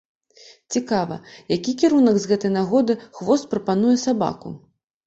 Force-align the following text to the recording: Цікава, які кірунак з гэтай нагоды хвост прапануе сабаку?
Цікава, 0.75 1.17
які 1.57 1.75
кірунак 1.83 2.17
з 2.25 2.33
гэтай 2.35 2.55
нагоды 2.59 2.99
хвост 3.21 3.43
прапануе 3.55 3.97
сабаку? 4.09 4.59